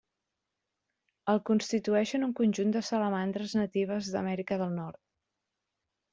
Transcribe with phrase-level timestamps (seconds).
[1.33, 5.01] El constitueixen un conjunt de salamandres natives d'Amèrica del Nord.